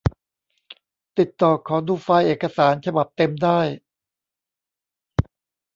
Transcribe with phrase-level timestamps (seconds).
[1.17, 3.59] ติดต่อขอดูไฟล์เอกสารฉบับเต็มได้